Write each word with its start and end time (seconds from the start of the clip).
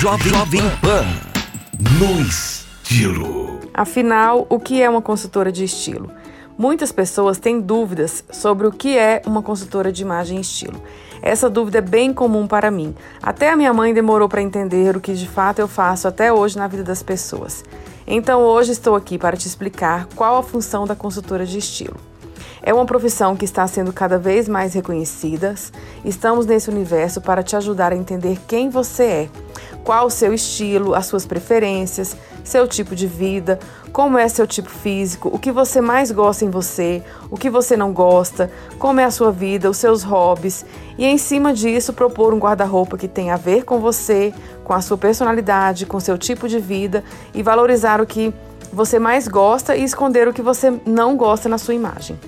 Jovem, 0.00 0.32
Jovem 0.32 0.62
Pan 0.82 1.04
no 1.98 2.20
estilo. 2.20 3.60
Afinal, 3.72 4.46
o 4.50 4.58
que 4.58 4.82
é 4.82 4.90
uma 4.90 5.00
consultora 5.00 5.50
de 5.50 5.64
estilo? 5.64 6.10
Muitas 6.58 6.92
pessoas 6.92 7.38
têm 7.38 7.60
dúvidas 7.60 8.22
sobre 8.30 8.66
o 8.66 8.72
que 8.72 8.98
é 8.98 9.22
uma 9.24 9.42
consultora 9.42 9.90
de 9.90 10.02
imagem 10.02 10.38
e 10.38 10.40
estilo. 10.42 10.80
Essa 11.22 11.48
dúvida 11.48 11.78
é 11.78 11.80
bem 11.80 12.12
comum 12.12 12.46
para 12.46 12.70
mim. 12.70 12.94
Até 13.22 13.50
a 13.50 13.56
minha 13.56 13.72
mãe 13.72 13.94
demorou 13.94 14.28
para 14.28 14.42
entender 14.42 14.96
o 14.96 15.00
que 15.00 15.14
de 15.14 15.28
fato 15.28 15.60
eu 15.60 15.68
faço 15.68 16.06
até 16.06 16.32
hoje 16.32 16.58
na 16.58 16.66
vida 16.66 16.82
das 16.82 17.02
pessoas. 17.02 17.64
Então 18.06 18.42
hoje 18.42 18.72
estou 18.72 18.94
aqui 18.94 19.16
para 19.16 19.36
te 19.36 19.46
explicar 19.46 20.06
qual 20.14 20.36
a 20.36 20.42
função 20.42 20.86
da 20.86 20.94
consultora 20.94 21.46
de 21.46 21.56
estilo. 21.56 21.96
É 22.62 22.74
uma 22.74 22.84
profissão 22.84 23.36
que 23.36 23.44
está 23.44 23.66
sendo 23.66 23.92
cada 23.92 24.18
vez 24.18 24.48
mais 24.48 24.74
reconhecida. 24.74 25.54
Estamos 26.04 26.46
nesse 26.46 26.68
universo 26.68 27.20
para 27.20 27.42
te 27.42 27.56
ajudar 27.56 27.92
a 27.92 27.96
entender 27.96 28.38
quem 28.46 28.70
você 28.70 29.04
é, 29.04 29.28
qual 29.84 30.06
o 30.06 30.10
seu 30.10 30.32
estilo, 30.32 30.94
as 30.94 31.06
suas 31.06 31.26
preferências, 31.26 32.16
seu 32.42 32.66
tipo 32.66 32.96
de 32.96 33.06
vida, 33.06 33.58
como 33.92 34.18
é 34.18 34.26
seu 34.28 34.46
tipo 34.46 34.70
físico, 34.70 35.30
o 35.32 35.38
que 35.38 35.52
você 35.52 35.80
mais 35.80 36.10
gosta 36.10 36.44
em 36.44 36.50
você, 36.50 37.02
o 37.30 37.36
que 37.36 37.50
você 37.50 37.76
não 37.76 37.92
gosta, 37.92 38.50
como 38.78 38.98
é 38.98 39.04
a 39.04 39.10
sua 39.10 39.30
vida, 39.30 39.70
os 39.70 39.76
seus 39.76 40.02
hobbies 40.02 40.64
e 40.98 41.04
em 41.04 41.18
cima 41.18 41.52
disso 41.52 41.92
propor 41.92 42.34
um 42.34 42.38
guarda-roupa 42.38 42.96
que 42.96 43.06
tenha 43.06 43.34
a 43.34 43.36
ver 43.36 43.64
com 43.64 43.78
você, 43.78 44.34
com 44.64 44.72
a 44.72 44.80
sua 44.80 44.96
personalidade, 44.96 45.86
com 45.86 46.00
seu 46.00 46.16
tipo 46.16 46.48
de 46.48 46.58
vida 46.58 47.04
e 47.34 47.42
valorizar 47.42 48.00
o 48.00 48.06
que 48.06 48.34
você 48.72 48.98
mais 48.98 49.28
gosta 49.28 49.76
e 49.76 49.84
esconder 49.84 50.26
o 50.26 50.32
que 50.32 50.42
você 50.42 50.72
não 50.84 51.16
gosta 51.16 51.48
na 51.48 51.58
sua 51.58 51.74
imagem. 51.74 52.18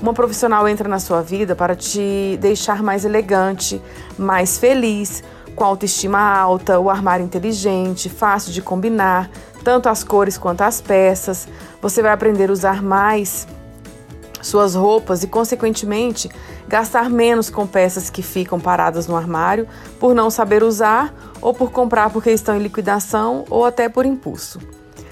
Uma 0.00 0.14
profissional 0.14 0.68
entra 0.68 0.88
na 0.88 1.00
sua 1.00 1.20
vida 1.22 1.56
para 1.56 1.74
te 1.74 2.38
deixar 2.40 2.84
mais 2.84 3.04
elegante, 3.04 3.82
mais 4.16 4.56
feliz, 4.56 5.24
com 5.58 5.64
autoestima 5.64 6.20
alta, 6.20 6.78
o 6.78 6.88
armário 6.88 7.26
inteligente, 7.26 8.08
fácil 8.08 8.52
de 8.52 8.62
combinar, 8.62 9.28
tanto 9.64 9.88
as 9.88 10.04
cores 10.04 10.38
quanto 10.38 10.62
as 10.62 10.80
peças. 10.80 11.48
Você 11.82 12.00
vai 12.00 12.12
aprender 12.12 12.48
a 12.48 12.52
usar 12.52 12.80
mais 12.80 13.46
suas 14.40 14.76
roupas 14.76 15.24
e, 15.24 15.26
consequentemente, 15.26 16.30
gastar 16.68 17.10
menos 17.10 17.50
com 17.50 17.66
peças 17.66 18.08
que 18.08 18.22
ficam 18.22 18.60
paradas 18.60 19.08
no 19.08 19.16
armário 19.16 19.66
por 19.98 20.14
não 20.14 20.30
saber 20.30 20.62
usar 20.62 21.12
ou 21.40 21.52
por 21.52 21.72
comprar 21.72 22.10
porque 22.10 22.30
estão 22.30 22.56
em 22.56 22.62
liquidação 22.62 23.44
ou 23.50 23.66
até 23.66 23.88
por 23.88 24.06
impulso 24.06 24.60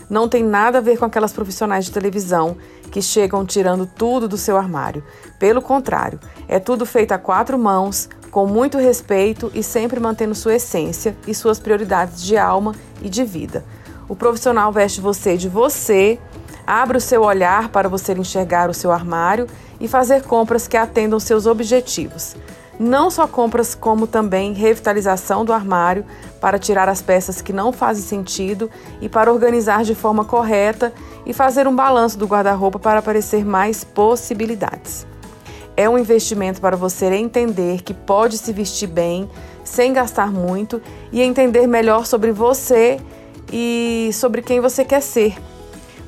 não 0.09 0.29
tem 0.29 0.43
nada 0.43 0.79
a 0.79 0.81
ver 0.81 0.99
com 0.99 1.05
aquelas 1.05 1.33
profissionais 1.33 1.85
de 1.85 1.93
televisão 1.93 2.57
que 2.91 3.03
chegam 3.03 3.45
tirando 3.45 3.87
tudo 3.87 4.29
do 4.29 4.37
seu 4.37 4.57
armário. 4.57 5.03
Pelo 5.39 5.61
contrário, 5.61 6.21
é 6.49 6.59
tudo 6.59 6.87
feito 6.87 7.13
a 7.13 7.19
quatro 7.19 7.59
mãos, 7.59 8.09
com 8.37 8.47
muito 8.47 8.77
respeito 8.77 9.51
e 9.55 9.63
sempre 9.63 9.99
mantendo 9.99 10.35
sua 10.35 10.57
essência 10.57 11.17
e 11.27 11.35
suas 11.35 11.59
prioridades 11.59 12.23
de 12.23 12.37
alma 12.37 12.75
e 13.01 13.09
de 13.09 13.25
vida. 13.25 13.65
O 14.07 14.15
profissional 14.15 14.71
veste 14.71 15.01
você 15.01 15.39
de 15.39 15.49
você, 15.49 16.19
abre 16.67 16.99
o 16.99 17.01
seu 17.01 17.23
olhar 17.23 17.71
para 17.71 17.89
você 17.89 18.13
enxergar 18.13 18.69
o 18.69 18.75
seu 18.75 18.93
armário 18.93 19.47
e 19.81 19.89
fazer 19.89 20.23
compras 20.23 20.69
que 20.69 20.77
atendam 20.77 21.19
seus 21.19 21.47
objetivos. 21.47 22.37
Não 22.79 23.11
só 23.11 23.27
compras, 23.27 23.75
como 23.75 24.07
também 24.07 24.53
revitalização 24.53 25.43
do 25.43 25.55
armário 25.55 26.05
para 26.39 26.59
tirar 26.59 26.91
as 26.91 27.01
peças 27.01 27.41
que 27.41 27.55
não 27.55 27.73
fazem 27.73 28.05
sentido 28.05 28.71
e 29.01 29.09
para 29.09 29.33
organizar 29.33 29.83
de 29.83 29.95
forma 29.95 30.27
correta 30.27 30.93
e 31.25 31.33
fazer 31.33 31.67
um 31.67 31.75
balanço 31.75 32.19
do 32.19 32.27
guarda-roupa 32.27 32.79
para 32.79 32.99
aparecer 32.99 33.47
mais 33.47 33.83
possibilidades. 33.83 35.07
É 35.77 35.89
um 35.89 35.99
investimento 35.99 36.59
para 36.61 36.75
você 36.75 37.07
entender 37.07 37.83
que 37.83 37.93
pode 37.93 38.39
se 38.39 38.51
vestir 38.51 38.89
bem, 38.89 39.29
sem 39.63 39.93
gastar 39.93 40.33
muito 40.33 40.81
e 41.13 41.21
entender 41.21 41.67
melhor 41.67 42.07
sobre 42.07 42.33
você 42.33 42.99
e 43.53 44.11
sobre 44.15 44.41
quem 44.41 44.59
você 44.59 44.85
quer 44.85 45.03
ser. 45.03 45.37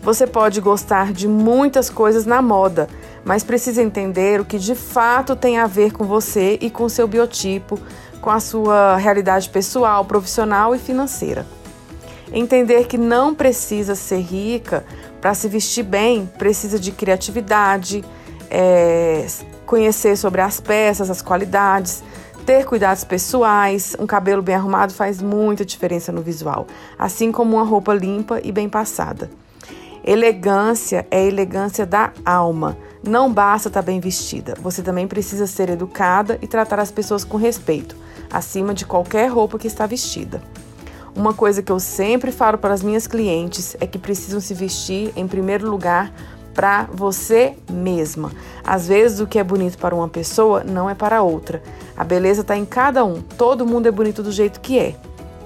Você 0.03 0.27
pode 0.27 0.61
gostar 0.61 1.13
de 1.13 1.29
muitas 1.29 1.91
coisas 1.91 2.25
na 2.25 2.41
moda, 2.41 2.89
mas 3.25 3.45
precisa 3.45 3.83
entender 3.83 4.41
o 4.41 4.45
que 4.45 4.59
de 4.59 4.75
fato 4.75 5.37
tem 5.37 5.59
a 5.59 5.67
ver 5.67 5.93
com 5.93 6.05
você 6.05 6.57
e 6.62 6.71
com 6.71 6.89
seu 6.89 7.07
biotipo, 7.07 7.78
com 8.23 8.31
a 8.31 8.41
sua 8.41 8.97
realidade 8.97 9.51
pessoal, 9.51 10.03
profissional 10.05 10.75
e 10.75 10.78
financeira. 10.78 11.47
Entender 12.33 12.87
que 12.87 12.97
não 12.97 13.34
precisa 13.34 13.95
ser 13.95 14.21
rica 14.21 14.84
para 15.21 15.34
se 15.34 15.47
vestir 15.47 15.83
bem, 15.83 16.31
precisa 16.39 16.78
de 16.78 16.91
criatividade, 16.91 18.03
é, 18.51 19.27
conhecer 19.69 20.17
sobre 20.17 20.41
as 20.41 20.59
peças, 20.59 21.11
as 21.11 21.21
qualidades, 21.21 22.03
ter 22.47 22.65
cuidados 22.65 23.05
pessoais, 23.05 23.95
um 24.01 24.06
cabelo 24.06 24.41
bem 24.41 24.55
arrumado 24.55 24.95
faz 24.95 25.21
muita 25.21 25.62
diferença 25.62 26.11
no 26.11 26.23
visual, 26.23 26.67
assim 26.99 27.31
como 27.31 27.56
uma 27.56 27.65
roupa 27.65 27.93
limpa 27.93 28.41
e 28.43 28.51
bem 28.51 28.67
passada. 28.67 29.31
Elegância 30.03 31.07
é 31.11 31.23
elegância 31.23 31.84
da 31.84 32.12
alma. 32.25 32.78
Não 33.07 33.31
basta 33.31 33.69
estar 33.69 33.83
bem 33.83 34.01
vestida, 34.01 34.55
você 34.59 34.81
também 34.81 35.07
precisa 35.07 35.47
ser 35.47 35.69
educada 35.69 36.39
e 36.41 36.47
tratar 36.47 36.81
as 36.81 36.91
pessoas 36.91 37.23
com 37.23 37.37
respeito, 37.37 37.95
acima 38.33 38.73
de 38.73 38.87
qualquer 38.87 39.27
roupa 39.27 39.59
que 39.59 39.67
está 39.67 39.84
vestida. 39.84 40.43
Uma 41.15 41.34
coisa 41.34 41.62
que 41.62 41.71
eu 41.71 41.78
sempre 41.78 42.33
falo 42.33 42.57
para 42.57 42.73
as 42.73 42.83
minhas 42.83 43.07
clientes 43.07 43.77
é 43.81 43.87
que 43.87 43.99
precisam 43.99 44.41
se 44.41 44.55
vestir, 44.55 45.12
em 45.15 45.28
primeiro 45.28 45.71
lugar, 45.71 46.11
para 46.59 46.89
você 46.93 47.55
mesma. 47.71 48.33
Às 48.65 48.89
vezes, 48.89 49.21
o 49.21 49.29
que 49.29 49.39
é 49.39 49.45
bonito 49.45 49.79
para 49.79 49.95
uma 49.95 50.09
pessoa 50.09 50.65
não 50.65 50.91
é 50.91 50.95
para 50.95 51.23
outra. 51.23 51.63
A 51.97 52.03
beleza 52.03 52.41
está 52.41 52.57
em 52.57 52.65
cada 52.65 53.05
um, 53.05 53.23
todo 53.23 53.65
mundo 53.65 53.87
é 53.87 53.93
bonito 53.93 54.25
do 54.25 54.33
jeito 54.33 54.59
que 54.59 54.77
é. 54.77 54.97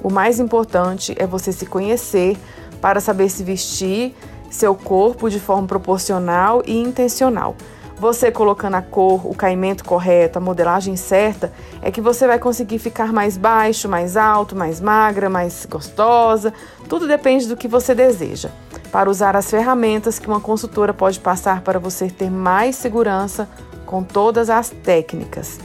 O 0.03 0.11
mais 0.11 0.41
importante 0.41 1.15
é 1.19 1.27
você 1.27 1.53
se 1.53 1.67
conhecer 1.67 2.39
para 2.81 2.99
saber 2.99 3.29
se 3.29 3.45
vestir 3.45 4.17
seu 4.51 4.75
corpo 4.75 5.29
de 5.29 5.39
forma 5.39 5.69
proporcional 5.69 6.63
e 6.67 6.79
intencional. 6.79 7.57
Você 7.99 8.33
colocando 8.33 8.77
a 8.77 8.83
cor, 8.83 9.27
o 9.27 9.35
caimento 9.35 9.85
correto, 9.85 10.39
a 10.39 10.41
modelagem 10.41 10.97
certa, 10.97 11.53
é 11.83 11.91
que 11.91 12.01
você 12.01 12.27
vai 12.27 12.39
conseguir 12.39 12.79
ficar 12.79 13.13
mais 13.13 13.37
baixo, 13.37 13.87
mais 13.87 14.17
alto, 14.17 14.57
mais 14.57 14.81
magra, 14.81 15.29
mais 15.29 15.67
gostosa. 15.69 16.55
Tudo 16.89 17.07
depende 17.07 17.47
do 17.47 17.57
que 17.57 17.69
você 17.69 17.95
deseja. 17.95 18.49
Para 18.93 19.09
usar 19.09 19.35
as 19.35 19.51
ferramentas 19.51 20.19
que 20.19 20.29
uma 20.29 20.41
consultora 20.41 20.93
pode 20.93 21.19
passar 21.19 21.63
para 21.63 21.79
você 21.79 22.09
ter 22.09 22.31
mais 22.31 22.77
segurança 22.77 23.49
com 23.87 24.05
todas 24.05 24.51
as 24.51 24.69
técnicas. 24.69 25.59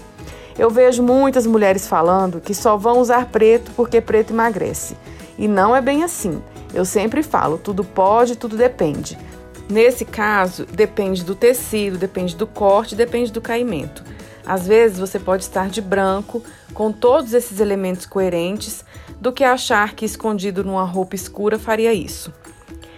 Eu 0.58 0.70
vejo 0.70 1.04
muitas 1.04 1.46
mulheres 1.46 1.86
falando 1.86 2.40
que 2.40 2.56
só 2.56 2.78
vão 2.78 3.00
usar 3.00 3.26
preto 3.26 3.72
porque 3.76 4.00
preto 4.00 4.32
emagrece. 4.32 4.96
E 5.38 5.48
não 5.48 5.76
é 5.76 5.82
bem 5.82 6.04
assim. 6.04 6.42
Eu 6.74 6.86
sempre 6.86 7.22
falo, 7.22 7.58
tudo 7.58 7.84
pode, 7.84 8.38
tudo 8.38 8.56
depende. 8.56 9.18
Nesse 9.70 10.06
caso, 10.06 10.66
depende 10.66 11.24
do 11.26 11.36
tecido, 11.36 11.98
depende 11.98 12.34
do 12.34 12.48
corte, 12.48 12.96
depende 12.96 13.32
do 13.32 13.42
caimento. 13.42 14.04
Às 14.46 14.66
vezes 14.66 14.98
você 14.98 15.20
pode 15.20 15.44
estar 15.44 15.70
de 15.70 15.82
branco, 15.82 16.42
com 16.74 16.90
todos 16.92 17.34
esses 17.34 17.60
elementos 17.60 18.06
coerentes, 18.06 18.86
do 19.20 19.34
que 19.34 19.44
achar 19.44 19.94
que 19.94 20.06
escondido 20.06 20.64
numa 20.64 20.86
roupa 20.86 21.16
escura 21.16 21.60
faria 21.60 21.94
isso. 21.94 22.32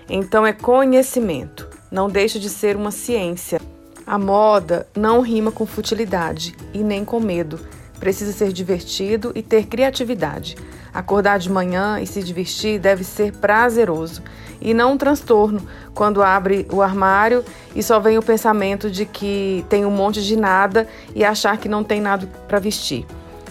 Então 0.09 0.45
é 0.45 0.51
conhecimento, 0.51 1.67
não 1.91 2.09
deixa 2.09 2.39
de 2.39 2.49
ser 2.49 2.75
uma 2.75 2.89
ciência. 2.89 3.61
A 4.07 4.17
moda 4.17 4.87
não 4.97 5.21
rima 5.21 5.51
com 5.51 5.67
futilidade 5.67 6.55
e 6.73 6.79
nem 6.79 7.05
com 7.05 7.19
medo. 7.19 7.59
Precisa 7.99 8.31
ser 8.31 8.51
divertido 8.51 9.31
e 9.35 9.43
ter 9.43 9.67
criatividade. 9.67 10.55
Acordar 10.91 11.37
de 11.37 11.51
manhã 11.51 11.99
e 11.99 12.07
se 12.07 12.23
divertir 12.23 12.79
deve 12.79 13.03
ser 13.03 13.33
prazeroso 13.33 14.23
e 14.61 14.73
não 14.73 14.93
um 14.93 14.97
transtorno 14.97 15.61
quando 15.93 16.23
abre 16.23 16.67
o 16.71 16.81
armário 16.81 17.45
e 17.75 17.83
só 17.83 17.99
vem 17.99 18.17
o 18.17 18.23
pensamento 18.23 18.89
de 18.89 19.05
que 19.05 19.63
tem 19.69 19.85
um 19.85 19.91
monte 19.91 20.23
de 20.23 20.35
nada 20.35 20.87
e 21.15 21.23
achar 21.23 21.57
que 21.57 21.69
não 21.69 21.83
tem 21.83 22.01
nada 22.01 22.27
para 22.47 22.59
vestir. 22.59 23.05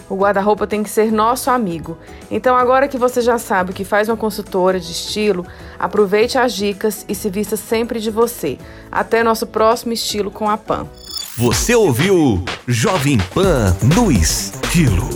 O 0.09 0.15
guarda-roupa 0.15 0.65
tem 0.65 0.81
que 0.81 0.89
ser 0.89 1.11
nosso 1.11 1.51
amigo. 1.51 1.97
Então, 2.31 2.55
agora 2.55 2.87
que 2.87 2.97
você 2.97 3.21
já 3.21 3.37
sabe 3.37 3.71
o 3.71 3.73
que 3.73 3.85
faz 3.85 4.09
uma 4.09 4.17
consultora 4.17 4.79
de 4.79 4.91
estilo, 4.91 5.45
aproveite 5.77 6.37
as 6.37 6.53
dicas 6.53 7.05
e 7.07 7.13
se 7.13 7.29
vista 7.29 7.55
sempre 7.55 7.99
de 7.99 8.09
você. 8.09 8.57
Até 8.91 9.23
nosso 9.23 9.45
próximo 9.45 9.93
estilo 9.93 10.31
com 10.31 10.49
a 10.49 10.57
Pan. 10.57 10.87
Você 11.37 11.75
ouviu 11.75 12.43
Jovem 12.67 13.17
Pan 13.33 13.75
no 13.95 14.11
estilo. 14.11 15.07